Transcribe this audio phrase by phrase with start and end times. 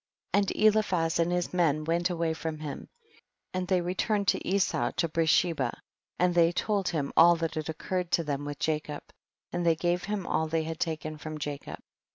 [0.33, 0.41] 39.
[0.41, 2.89] And Eliphaz and his men went away from him
[3.53, 5.79] and they re turned to Esau to Beersheba,
[6.17, 9.03] and they told him all that had occurred to them with Jacob,
[9.51, 11.77] and they gave him all that they had taken from Jacob.